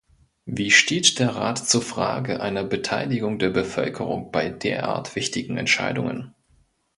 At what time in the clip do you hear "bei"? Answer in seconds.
4.31-4.49